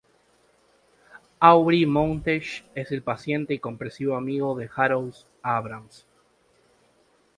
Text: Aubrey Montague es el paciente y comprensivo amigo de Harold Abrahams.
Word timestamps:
Aubrey 1.41 1.85
Montague 1.85 2.63
es 2.73 2.91
el 2.91 3.03
paciente 3.03 3.53
y 3.53 3.59
comprensivo 3.59 4.15
amigo 4.15 4.57
de 4.57 4.67
Harold 4.75 5.13
Abrahams. 5.43 6.07